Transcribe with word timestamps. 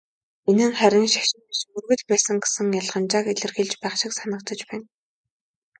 Энэ 0.49 0.65
нь 0.69 0.77
харин 0.79 1.05
"шашин" 1.13 1.41
биш 1.47 1.59
"мөргөл" 1.71 2.03
байсан 2.11 2.35
гэсэн 2.43 2.67
ялгамжааг 2.81 3.25
илэрхийлж 3.33 3.73
байх 3.81 3.95
шиг 3.99 4.11
санагдаж 4.15 4.59
байна. 4.69 4.87